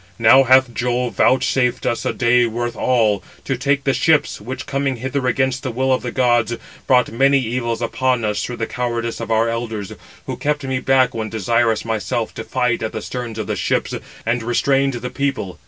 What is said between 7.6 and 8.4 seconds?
upon